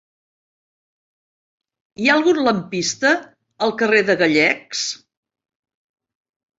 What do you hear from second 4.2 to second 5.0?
Gallecs?